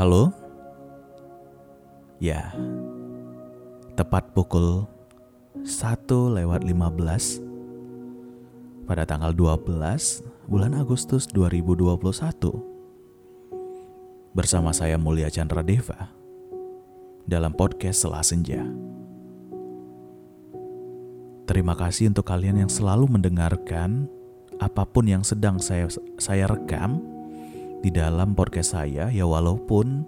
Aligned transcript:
Halo? 0.00 0.32
Ya, 2.24 2.56
tepat 4.00 4.32
pukul 4.32 4.88
1 5.60 6.40
lewat 6.40 6.64
15 6.64 8.88
pada 8.88 9.04
tanggal 9.04 9.36
12 9.36 9.68
bulan 10.48 10.72
Agustus 10.72 11.28
2021 11.28 11.92
bersama 14.32 14.72
saya 14.72 14.96
Mulia 14.96 15.28
Chandra 15.28 15.60
Deva 15.60 16.08
dalam 17.28 17.52
podcast 17.52 18.00
Selah 18.00 18.24
Senja. 18.24 18.64
Terima 21.44 21.76
kasih 21.76 22.08
untuk 22.08 22.24
kalian 22.24 22.64
yang 22.64 22.72
selalu 22.72 23.04
mendengarkan 23.04 24.08
apa 24.64 24.80
pun 24.88 25.04
yang 25.04 25.20
sedang 25.20 25.60
saya 25.60 25.92
saya 26.16 26.48
rekam 26.48 27.19
di 27.80 27.88
dalam 27.88 28.36
podcast 28.36 28.76
saya 28.76 29.08
ya 29.08 29.24
walaupun 29.24 30.04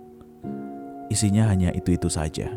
isinya 1.09 1.49
hanya 1.49 1.73
itu-itu 1.73 2.13
saja. 2.13 2.53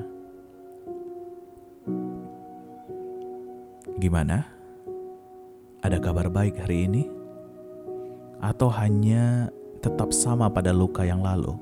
Gimana? 3.95 4.43
Ada 5.79 6.03
kabar 6.03 6.27
baik 6.27 6.59
hari 6.59 6.91
ini? 6.91 7.03
Atau 8.43 8.67
hanya 8.75 9.47
tetap 9.79 10.11
sama 10.11 10.51
pada 10.51 10.75
luka 10.75 11.07
yang 11.07 11.23
lalu? 11.23 11.55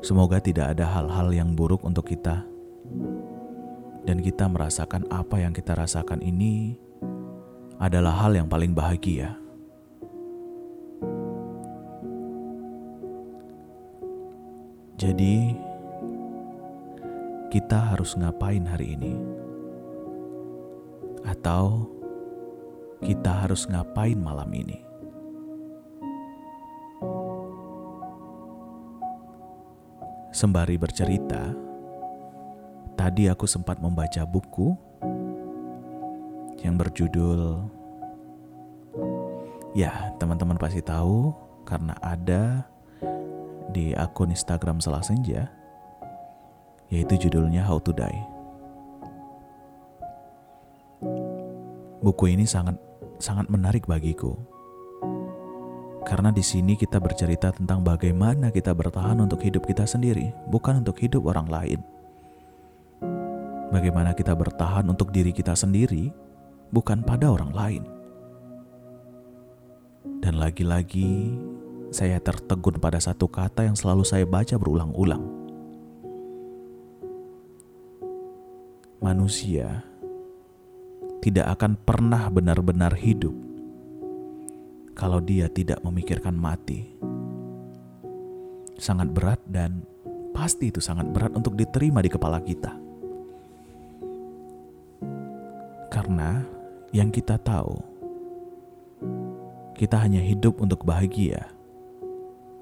Semoga 0.00 0.38
tidak 0.38 0.78
ada 0.78 0.86
hal-hal 0.86 1.28
yang 1.34 1.52
buruk 1.52 1.84
untuk 1.84 2.08
kita, 2.08 2.46
dan 4.06 4.16
kita 4.24 4.48
merasakan 4.48 5.04
apa 5.12 5.42
yang 5.44 5.52
kita 5.52 5.76
rasakan 5.76 6.24
ini 6.24 6.78
adalah 7.76 8.16
hal 8.24 8.32
yang 8.32 8.48
paling 8.48 8.72
bahagia. 8.72 9.36
Jadi, 15.00 15.56
kita 17.48 17.96
harus 17.96 18.20
ngapain 18.20 18.60
hari 18.68 19.00
ini? 19.00 19.16
Atau 21.24 21.88
kita 23.00 23.48
harus 23.48 23.64
ngapain 23.64 24.20
malam 24.20 24.52
ini? 24.52 24.76
Sembari 30.36 30.76
bercerita, 30.76 31.48
tadi 32.92 33.32
aku 33.32 33.48
sempat 33.48 33.80
membaca 33.80 34.28
buku 34.28 34.76
yang 36.60 36.76
berjudul 36.76 37.72
Ya, 39.70 40.12
teman-teman 40.18 40.58
pasti 40.58 40.82
tahu 40.82 41.30
karena 41.62 41.94
ada 42.02 42.66
di 43.70 43.94
akun 43.94 44.34
Instagram 44.34 44.82
Salah 44.82 45.02
Senja, 45.02 45.48
yaitu 46.90 47.16
judulnya 47.26 47.62
How 47.64 47.78
to 47.80 47.94
Die. 47.94 48.22
Buku 52.00 52.32
ini 52.32 52.44
sangat 52.44 52.76
sangat 53.20 53.46
menarik 53.48 53.86
bagiku. 53.86 54.34
Karena 56.00 56.32
di 56.32 56.40
sini 56.40 56.74
kita 56.74 56.96
bercerita 56.98 57.52
tentang 57.52 57.84
bagaimana 57.84 58.48
kita 58.50 58.72
bertahan 58.72 59.20
untuk 59.20 59.44
hidup 59.44 59.68
kita 59.68 59.84
sendiri, 59.84 60.32
bukan 60.48 60.80
untuk 60.82 60.96
hidup 60.98 61.28
orang 61.28 61.46
lain. 61.46 61.80
Bagaimana 63.70 64.16
kita 64.16 64.34
bertahan 64.34 64.88
untuk 64.90 65.14
diri 65.14 65.30
kita 65.30 65.54
sendiri, 65.54 66.10
bukan 66.74 67.06
pada 67.06 67.30
orang 67.30 67.52
lain. 67.54 67.82
Dan 70.18 70.40
lagi-lagi, 70.40 71.36
saya 71.90 72.22
tertegun 72.22 72.78
pada 72.78 73.02
satu 73.02 73.26
kata 73.26 73.66
yang 73.66 73.74
selalu 73.74 74.06
saya 74.06 74.22
baca 74.22 74.54
berulang-ulang. 74.54 75.26
Manusia 79.02 79.82
tidak 81.18 81.58
akan 81.58 81.74
pernah 81.74 82.30
benar-benar 82.30 82.94
hidup 82.94 83.34
kalau 84.94 85.18
dia 85.18 85.50
tidak 85.50 85.82
memikirkan 85.82 86.38
mati. 86.38 86.94
Sangat 88.78 89.10
berat 89.10 89.42
dan 89.50 89.82
pasti 90.30 90.70
itu 90.70 90.78
sangat 90.78 91.10
berat 91.10 91.34
untuk 91.34 91.58
diterima 91.58 92.00
di 92.00 92.08
kepala 92.08 92.38
kita. 92.40 92.70
Karena 95.90 96.46
yang 96.94 97.10
kita 97.10 97.34
tahu, 97.34 97.76
kita 99.74 99.98
hanya 99.98 100.22
hidup 100.22 100.62
untuk 100.62 100.86
bahagia 100.86 101.59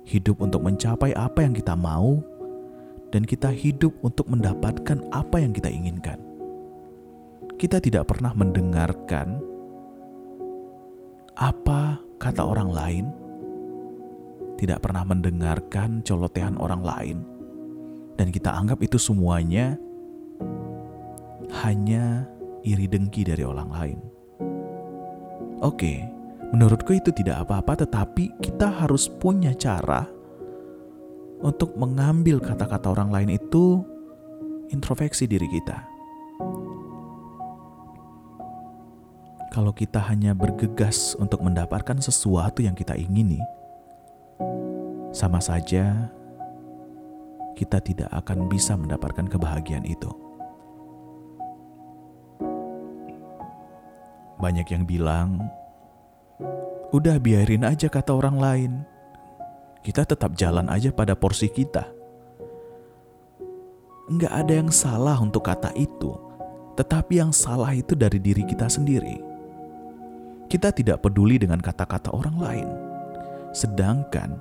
hidup 0.08 0.40
untuk 0.40 0.64
mencapai 0.64 1.12
apa 1.12 1.44
yang 1.44 1.52
kita 1.52 1.76
mau, 1.76 2.24
dan 3.12 3.28
kita 3.28 3.52
hidup 3.52 3.92
untuk 4.00 4.24
mendapatkan 4.32 5.04
apa 5.12 5.36
yang 5.36 5.52
kita 5.52 5.68
inginkan. 5.68 6.16
Kita 7.60 7.76
tidak 7.76 8.08
pernah 8.08 8.32
mendengarkan 8.32 9.36
apa 11.36 12.00
kata 12.16 12.40
orang 12.40 12.70
lain, 12.72 13.06
tidak 14.56 14.80
pernah 14.80 15.04
mendengarkan 15.04 16.00
colotehan 16.00 16.56
orang 16.56 16.80
lain, 16.80 17.18
dan 18.16 18.32
kita 18.32 18.48
anggap 18.48 18.80
itu 18.80 18.96
semuanya 18.96 19.76
hanya 21.64 22.24
iri 22.64 22.88
dengki 22.88 23.28
dari 23.28 23.44
orang 23.44 23.70
lain. 23.72 23.98
Oke, 25.58 26.17
Menurutku 26.48 26.96
itu 26.96 27.12
tidak 27.12 27.44
apa-apa, 27.44 27.84
tetapi 27.84 28.32
kita 28.40 28.72
harus 28.72 29.04
punya 29.08 29.52
cara 29.52 30.08
untuk 31.44 31.76
mengambil 31.76 32.40
kata-kata 32.40 32.88
orang 32.88 33.12
lain 33.12 33.30
itu 33.36 33.84
introspeksi 34.72 35.28
diri 35.28 35.44
kita. 35.44 35.84
Kalau 39.52 39.74
kita 39.74 40.00
hanya 40.08 40.32
bergegas 40.32 41.18
untuk 41.18 41.44
mendapatkan 41.44 41.98
sesuatu 42.00 42.64
yang 42.64 42.72
kita 42.72 42.96
ingini, 42.96 43.40
sama 45.12 45.42
saja 45.42 46.12
kita 47.58 47.82
tidak 47.82 48.08
akan 48.12 48.46
bisa 48.46 48.78
mendapatkan 48.78 49.26
kebahagiaan 49.26 49.82
itu. 49.82 50.08
Banyak 54.38 54.70
yang 54.70 54.86
bilang 54.86 55.42
Udah 56.88 57.20
biarin 57.20 57.68
aja 57.68 57.92
kata 57.92 58.16
orang 58.16 58.36
lain. 58.40 58.72
Kita 59.84 60.08
tetap 60.08 60.32
jalan 60.40 60.72
aja 60.72 60.88
pada 60.88 61.12
porsi 61.12 61.52
kita. 61.52 61.84
Enggak 64.08 64.32
ada 64.32 64.52
yang 64.56 64.72
salah 64.72 65.20
untuk 65.20 65.44
kata 65.44 65.68
itu, 65.76 66.16
tetapi 66.80 67.20
yang 67.20 67.28
salah 67.28 67.76
itu 67.76 67.92
dari 67.92 68.16
diri 68.16 68.40
kita 68.40 68.72
sendiri. 68.72 69.20
Kita 70.48 70.72
tidak 70.72 71.04
peduli 71.04 71.36
dengan 71.36 71.60
kata-kata 71.60 72.08
orang 72.16 72.36
lain, 72.40 72.68
sedangkan 73.52 74.40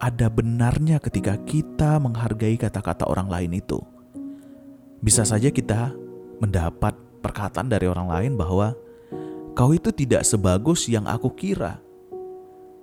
ada 0.00 0.32
benarnya 0.32 0.96
ketika 0.96 1.36
kita 1.44 2.00
menghargai 2.00 2.56
kata-kata 2.56 3.04
orang 3.04 3.28
lain 3.28 3.60
itu. 3.60 3.76
Bisa 5.04 5.28
saja 5.28 5.52
kita 5.52 5.92
mendapat 6.40 6.96
perkataan 7.20 7.68
dari 7.68 7.84
orang 7.84 8.08
lain 8.08 8.32
bahwa 8.40 8.72
Kau 9.54 9.74
itu 9.74 9.90
tidak 9.90 10.22
sebagus 10.22 10.86
yang 10.86 11.10
aku 11.10 11.34
kira. 11.34 11.82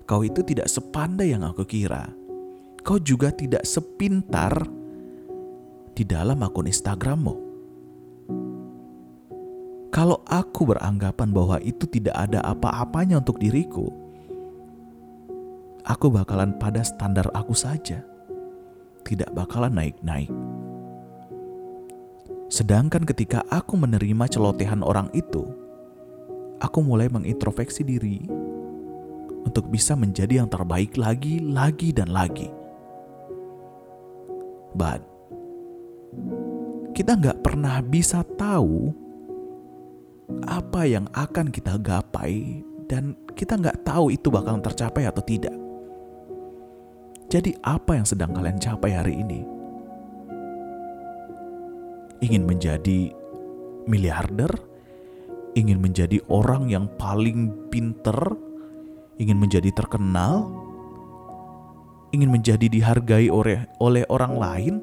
Kau 0.08 0.24
itu 0.24 0.44
tidak 0.44 0.68
sepandai 0.68 1.32
yang 1.32 1.44
aku 1.48 1.64
kira. 1.64 2.12
Kau 2.84 3.00
juga 3.00 3.32
tidak 3.32 3.64
sepintar 3.64 4.68
di 5.96 6.04
dalam 6.06 6.40
akun 6.44 6.70
Instagrammu. 6.70 7.36
Kalau 9.90 10.22
aku 10.28 10.70
beranggapan 10.70 11.34
bahwa 11.34 11.58
itu 11.64 11.90
tidak 11.90 12.14
ada 12.14 12.44
apa-apanya 12.44 13.18
untuk 13.18 13.42
diriku, 13.42 13.90
aku 15.88 16.12
bakalan 16.12 16.54
pada 16.60 16.84
standar 16.86 17.26
aku 17.34 17.56
saja, 17.56 18.06
tidak 19.08 19.32
bakalan 19.34 19.74
naik-naik. 19.74 20.30
Sedangkan 22.48 23.04
ketika 23.04 23.42
aku 23.50 23.80
menerima 23.80 24.30
celotehan 24.30 24.86
orang 24.86 25.10
itu, 25.18 25.48
aku 26.58 26.80
mulai 26.82 27.10
mengintrospeksi 27.10 27.86
diri 27.86 28.26
untuk 29.48 29.72
bisa 29.72 29.96
menjadi 29.96 30.44
yang 30.44 30.50
terbaik 30.52 31.00
lagi, 31.00 31.40
lagi, 31.40 31.96
dan 31.96 32.12
lagi. 32.12 32.52
But, 34.76 35.02
kita 36.92 37.16
nggak 37.16 37.40
pernah 37.46 37.80
bisa 37.82 38.26
tahu 38.36 38.92
apa 40.44 40.84
yang 40.84 41.08
akan 41.16 41.48
kita 41.54 41.80
gapai 41.80 42.62
dan 42.92 43.16
kita 43.32 43.56
nggak 43.56 43.88
tahu 43.88 44.12
itu 44.12 44.28
bakal 44.28 44.60
tercapai 44.60 45.08
atau 45.08 45.24
tidak. 45.24 45.56
Jadi 47.28 47.56
apa 47.64 48.00
yang 48.00 48.08
sedang 48.08 48.32
kalian 48.32 48.60
capai 48.60 48.92
hari 48.96 49.14
ini? 49.20 49.44
Ingin 52.24 52.48
menjadi 52.48 53.12
miliarder? 53.86 54.77
Ingin 55.58 55.82
menjadi 55.82 56.22
orang 56.30 56.70
yang 56.70 56.86
paling 57.02 57.50
pinter, 57.74 58.38
ingin 59.18 59.42
menjadi 59.42 59.74
terkenal, 59.74 60.46
Ingin 62.16 62.32
menjadi 62.32 62.72
dihargai 62.72 63.28
oleh, 63.28 63.68
oleh 63.84 64.08
orang 64.08 64.34
lain? 64.40 64.76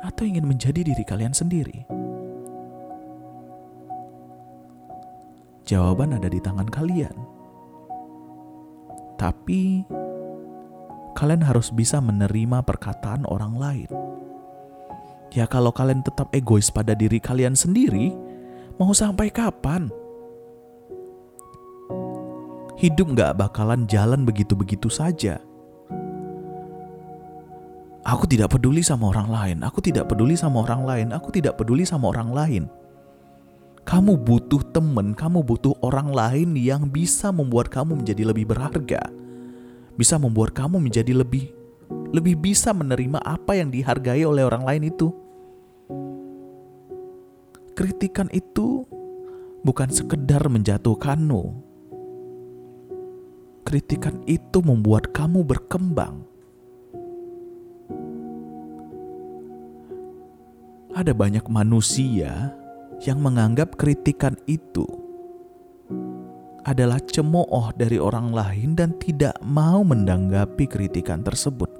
Atau 0.00 0.24
ingin 0.24 0.48
menjadi 0.48 0.80
diri 0.80 1.04
kalian 1.04 1.36
sendiri? 1.36 1.84
Jawaban 5.68 6.16
ada 6.16 6.32
di 6.32 6.40
tangan 6.40 6.64
kalian. 6.72 7.12
Tapi 9.20 9.84
kalian 11.12 11.44
harus 11.44 11.68
bisa 11.68 12.00
menerima 12.00 12.64
perkataan 12.64 13.28
orang 13.28 13.54
lain. 13.60 13.90
Ya 15.36 15.44
kalau 15.44 15.68
kalian 15.68 16.00
tetap 16.00 16.32
egois 16.32 16.72
pada 16.72 16.96
diri 16.96 17.20
kalian 17.20 17.52
sendiri, 17.52 18.16
mau 18.78 18.94
sampai 18.94 19.28
kapan? 19.28 19.90
Hidup 22.78 23.10
gak 23.18 23.34
bakalan 23.34 23.90
jalan 23.90 24.22
begitu-begitu 24.22 24.86
saja. 24.86 25.42
Aku 28.06 28.24
tidak 28.24 28.54
peduli 28.54 28.80
sama 28.80 29.10
orang 29.10 29.28
lain, 29.28 29.58
aku 29.66 29.82
tidak 29.82 30.08
peduli 30.08 30.38
sama 30.38 30.64
orang 30.64 30.86
lain, 30.86 31.08
aku 31.10 31.28
tidak 31.34 31.58
peduli 31.58 31.82
sama 31.84 32.14
orang 32.14 32.30
lain. 32.30 32.64
Kamu 33.84 34.16
butuh 34.22 34.62
teman, 34.72 35.12
kamu 35.12 35.42
butuh 35.44 35.74
orang 35.84 36.14
lain 36.14 36.54
yang 36.56 36.88
bisa 36.88 37.34
membuat 37.34 37.68
kamu 37.68 38.00
menjadi 38.00 38.30
lebih 38.30 38.48
berharga. 38.48 39.10
Bisa 39.98 40.16
membuat 40.16 40.54
kamu 40.54 40.78
menjadi 40.78 41.12
lebih 41.12 41.52
lebih 42.12 42.40
bisa 42.40 42.72
menerima 42.72 43.20
apa 43.20 43.56
yang 43.56 43.68
dihargai 43.68 44.24
oleh 44.24 44.44
orang 44.44 44.64
lain 44.64 44.82
itu. 44.88 45.12
Kritikan 47.78 48.26
itu 48.34 48.82
bukan 49.62 49.86
sekedar 49.94 50.50
menjatuhkanmu. 50.50 51.42
Kritikan 53.62 54.18
itu 54.26 54.58
membuat 54.66 55.14
kamu 55.14 55.46
berkembang. 55.46 56.26
Ada 60.90 61.14
banyak 61.14 61.46
manusia 61.46 62.50
yang 63.06 63.22
menganggap 63.22 63.78
kritikan 63.78 64.34
itu 64.50 64.82
adalah 66.66 66.98
cemooh 66.98 67.70
dari 67.78 68.02
orang 68.02 68.34
lain 68.34 68.74
dan 68.74 68.98
tidak 68.98 69.38
mau 69.46 69.86
mendanggapi 69.86 70.66
kritikan 70.66 71.22
tersebut. 71.22 71.70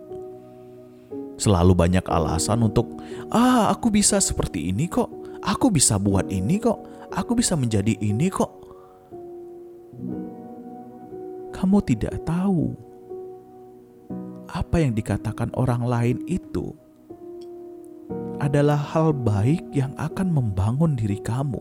Selalu 1.43 1.75
banyak 1.75 2.07
alasan 2.07 2.63
untuk, 2.71 3.03
"Ah, 3.35 3.75
aku 3.75 3.91
bisa 3.91 4.23
seperti 4.23 4.71
ini 4.71 4.87
kok. 4.87 5.18
Aku 5.43 5.71
bisa 5.71 5.97
buat 5.99 6.27
ini 6.31 6.59
kok. 6.59 6.79
Aku 7.15 7.35
bisa 7.39 7.55
menjadi 7.55 7.95
ini 7.99 8.29
kok." 8.33 8.53
Kamu 11.55 11.83
tidak 11.83 12.23
tahu 12.23 12.71
apa 14.49 14.81
yang 14.81 14.95
dikatakan 14.97 15.51
orang 15.59 15.83
lain 15.85 16.19
itu 16.31 16.73
adalah 18.39 18.79
hal 18.79 19.11
baik 19.13 19.67
yang 19.75 19.93
akan 19.99 20.31
membangun 20.31 20.95
diri 20.95 21.19
kamu. 21.21 21.61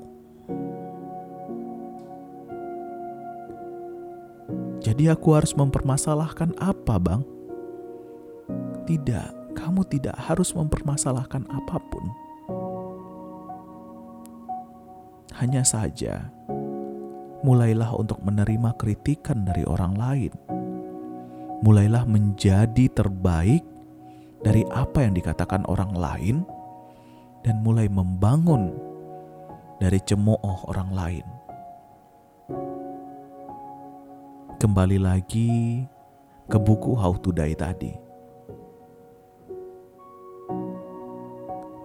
Jadi, 4.79 5.11
aku 5.11 5.35
harus 5.35 5.51
mempermasalahkan 5.51 6.55
apa, 6.61 6.95
Bang? 6.95 7.27
Tidak, 8.87 9.57
kamu 9.57 9.83
tidak 9.91 10.15
harus 10.15 10.55
mempermasalahkan 10.55 11.43
apa 11.51 11.75
pun. 11.91 12.07
Hanya 15.37 15.61
saja, 15.61 16.33
mulailah 17.45 17.93
untuk 17.93 18.17
menerima 18.25 18.73
kritikan 18.73 19.45
dari 19.45 19.61
orang 19.69 19.93
lain. 19.93 20.33
Mulailah 21.61 22.09
menjadi 22.09 22.89
terbaik 22.89 23.61
dari 24.41 24.65
apa 24.73 25.05
yang 25.05 25.13
dikatakan 25.13 25.61
orang 25.69 25.93
lain, 25.93 26.35
dan 27.45 27.61
mulai 27.61 27.85
membangun 27.85 28.73
dari 29.77 30.01
cemooh 30.01 30.65
orang 30.73 30.89
lain. 30.89 31.25
Kembali 34.57 34.97
lagi 34.97 35.85
ke 36.49 36.57
buku 36.57 36.97
How 36.97 37.13
to 37.21 37.29
Die 37.29 37.53
tadi 37.53 38.07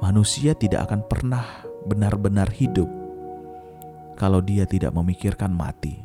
manusia 0.02 0.52
tidak 0.52 0.88
akan 0.88 1.00
pernah 1.08 1.46
benar-benar 1.84 2.50
hidup 2.52 3.01
kalau 4.16 4.40
dia 4.44 4.68
tidak 4.68 4.92
memikirkan 4.92 5.52
mati. 5.52 5.98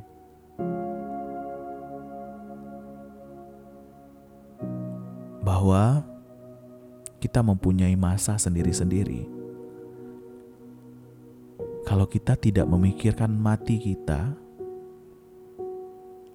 Bahwa 5.43 6.03
kita 7.17 7.39
mempunyai 7.41 7.95
masa 7.95 8.35
sendiri-sendiri. 8.37 9.25
Kalau 11.87 12.03
kita 12.03 12.35
tidak 12.35 12.67
memikirkan 12.67 13.31
mati 13.31 13.79
kita, 13.79 14.35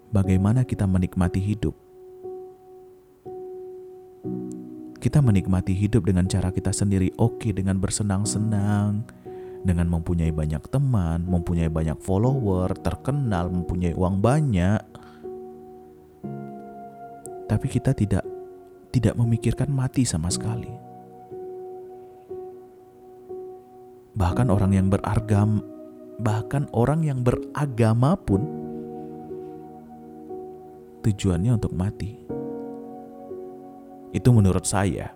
bagaimana 0.08 0.64
kita 0.64 0.88
menikmati 0.88 1.40
hidup? 1.44 1.76
kita 5.02 5.18
menikmati 5.18 5.74
hidup 5.74 6.06
dengan 6.06 6.30
cara 6.30 6.54
kita 6.54 6.70
sendiri 6.70 7.10
oke 7.18 7.42
okay, 7.42 7.50
dengan 7.50 7.74
bersenang-senang, 7.82 9.02
dengan 9.62 9.86
mempunyai 9.86 10.34
banyak 10.34 10.62
teman, 10.68 11.22
mempunyai 11.22 11.70
banyak 11.70 11.98
follower, 12.02 12.74
terkenal, 12.82 13.46
mempunyai 13.48 13.94
uang 13.94 14.18
banyak. 14.18 14.82
Tapi 17.46 17.66
kita 17.70 17.94
tidak 17.94 18.26
tidak 18.90 19.14
memikirkan 19.14 19.70
mati 19.70 20.02
sama 20.02 20.28
sekali. 20.28 20.70
Bahkan 24.12 24.52
orang 24.52 24.72
yang 24.76 24.86
beragam 24.92 25.64
bahkan 26.22 26.68
orang 26.76 27.02
yang 27.02 27.24
beragama 27.24 28.14
pun 28.14 28.44
tujuannya 31.02 31.56
untuk 31.56 31.72
mati. 31.74 32.20
Itu 34.12 34.28
menurut 34.30 34.68
saya. 34.68 35.10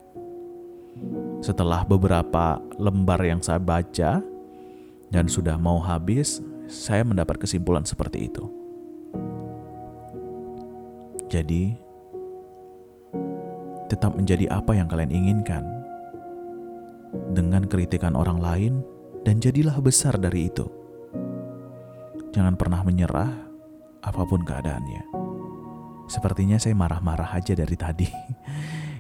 Setelah 1.45 1.85
beberapa 1.85 2.59
lembar 2.81 3.21
yang 3.23 3.45
saya 3.45 3.61
baca 3.61 4.25
dan 5.11 5.31
sudah 5.31 5.55
mau 5.57 5.79
habis, 5.79 6.43
saya 6.67 7.07
mendapat 7.07 7.39
kesimpulan 7.39 7.87
seperti 7.87 8.27
itu. 8.27 8.45
Jadi, 11.27 11.75
tetap 13.87 14.19
menjadi 14.19 14.51
apa 14.51 14.75
yang 14.75 14.91
kalian 14.91 15.15
inginkan 15.15 15.63
dengan 17.35 17.67
kritikan 17.67 18.19
orang 18.19 18.39
lain 18.43 18.75
dan 19.23 19.39
jadilah 19.39 19.79
besar 19.79 20.19
dari 20.19 20.51
itu. 20.51 20.67
Jangan 22.35 22.55
pernah 22.59 22.83
menyerah 22.85 23.33
apa 24.05 24.23
pun 24.29 24.43
keadaannya. 24.45 25.03
Sepertinya 26.07 26.59
saya 26.63 26.79
marah-marah 26.79 27.35
aja 27.35 27.55
dari 27.55 27.77
tadi. 27.79 28.09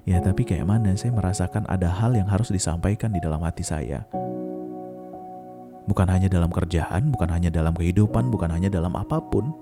Ya 0.06 0.22
tapi 0.22 0.46
kayak 0.46 0.70
mana 0.70 0.94
saya 0.94 1.10
merasakan 1.10 1.66
ada 1.66 1.90
hal 1.90 2.14
yang 2.14 2.30
harus 2.30 2.54
disampaikan 2.54 3.10
di 3.10 3.18
dalam 3.18 3.42
hati 3.42 3.66
saya. 3.66 4.06
Bukan 5.86 6.10
hanya 6.10 6.26
dalam 6.26 6.50
kerjaan, 6.50 7.14
bukan 7.14 7.30
hanya 7.30 7.50
dalam 7.50 7.70
kehidupan, 7.70 8.26
bukan 8.30 8.50
hanya 8.50 8.66
dalam 8.66 8.94
apa 8.98 9.22
pun. 9.22 9.54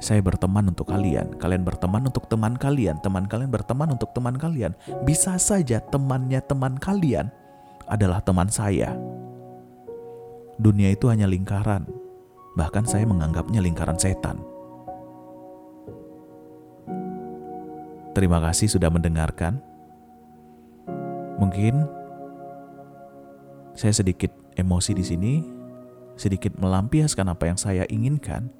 Saya 0.00 0.24
berteman 0.24 0.72
untuk 0.72 0.88
kalian, 0.88 1.36
kalian 1.36 1.60
berteman 1.64 2.08
untuk 2.08 2.24
teman 2.28 2.56
kalian, 2.56 2.96
teman 3.04 3.28
kalian 3.28 3.52
berteman 3.52 3.92
untuk 3.92 4.12
teman 4.16 4.36
kalian. 4.36 4.72
Bisa 5.04 5.36
saja 5.36 5.80
temannya 5.80 6.40
teman 6.44 6.80
kalian 6.80 7.28
adalah 7.84 8.24
teman 8.24 8.48
saya. 8.48 8.96
Dunia 10.56 10.92
itu 10.92 11.08
hanya 11.08 11.28
lingkaran, 11.28 11.84
bahkan 12.56 12.84
saya 12.88 13.04
menganggapnya 13.04 13.60
lingkaran 13.60 13.96
setan. 13.96 14.40
Terima 18.16 18.40
kasih 18.40 18.72
sudah 18.72 18.88
mendengarkan. 18.88 19.60
Mungkin 21.40 21.88
saya 23.76 23.96
sedikit 23.96 24.39
emosi 24.58 24.92
di 24.96 25.04
sini, 25.04 25.34
sedikit 26.14 26.56
melampiaskan 26.58 27.26
apa 27.30 27.50
yang 27.50 27.58
saya 27.58 27.84
inginkan, 27.90 28.50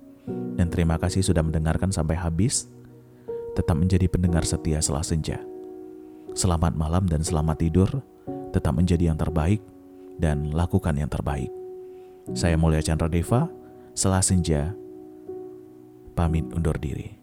dan 0.56 0.68
terima 0.68 0.97
kasih 1.00 1.25
sudah 1.25 1.40
mendengarkan 1.40 1.90
sampai 1.90 2.18
habis. 2.18 2.68
Tetap 3.59 3.75
menjadi 3.75 4.06
pendengar 4.06 4.47
setia 4.47 4.78
setelah 4.78 5.02
senja. 5.02 5.42
Selamat 6.38 6.78
malam 6.78 7.04
dan 7.11 7.20
selamat 7.20 7.66
tidur. 7.66 7.90
Tetap 8.54 8.78
menjadi 8.78 9.11
yang 9.11 9.18
terbaik 9.18 9.59
dan 10.23 10.54
lakukan 10.54 10.94
yang 10.94 11.11
terbaik. 11.11 11.50
Saya 12.32 12.54
Mulia 12.54 12.82
Chandra 12.82 13.11
Deva, 13.11 13.50
setelah 13.94 14.23
senja, 14.23 14.70
pamit 16.14 16.47
undur 16.54 16.78
diri. 16.78 17.20